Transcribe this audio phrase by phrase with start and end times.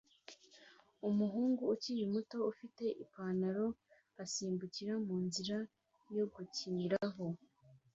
[1.09, 3.67] Umuhungu ukiri muto ufite Ipanaro
[4.23, 5.57] asimbukira munzira
[6.15, 7.25] yo gukiniraho